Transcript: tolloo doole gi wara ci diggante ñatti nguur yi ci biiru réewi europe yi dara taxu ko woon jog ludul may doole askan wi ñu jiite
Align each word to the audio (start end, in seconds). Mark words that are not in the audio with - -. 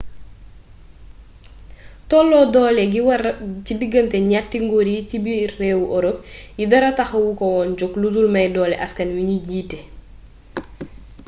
tolloo 2.09 2.45
doole 2.53 2.83
gi 2.93 3.01
wara 3.07 3.31
ci 3.65 3.71
diggante 3.79 4.17
ñatti 4.31 4.57
nguur 4.65 4.87
yi 4.93 5.01
ci 5.09 5.17
biiru 5.23 5.55
réewi 5.61 5.85
europe 5.97 6.21
yi 6.57 6.65
dara 6.71 6.89
taxu 6.99 7.17
ko 7.39 7.45
woon 7.55 7.69
jog 7.79 7.93
ludul 8.01 8.27
may 8.33 8.47
doole 8.55 8.75
askan 8.85 9.09
wi 9.15 9.21
ñu 9.27 9.35
jiite 9.47 9.79